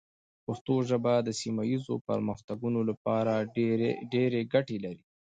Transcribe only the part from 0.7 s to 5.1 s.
ژبه د سیمه ایزو پرمختګونو لپاره ډېرې ګټې لري.